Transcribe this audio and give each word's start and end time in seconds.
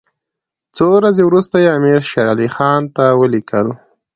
څو 0.75 0.85
ورځې 0.97 1.23
وروسته 1.25 1.55
یې 1.63 1.73
امیر 1.77 2.01
شېر 2.09 2.27
علي 2.33 2.49
خان 2.55 2.81
ته 2.95 3.05
ولیکل. 3.21 3.67